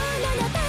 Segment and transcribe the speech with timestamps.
[0.00, 0.67] の中